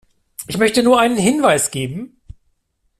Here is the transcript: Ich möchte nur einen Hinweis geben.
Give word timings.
Ich 0.47 0.57
möchte 0.57 0.81
nur 0.81 0.99
einen 0.99 1.15
Hinweis 1.19 1.69
geben. 1.69 2.19